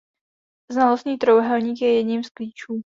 [0.71, 2.79] Znalostní trojúhelník je jedním z klíčů.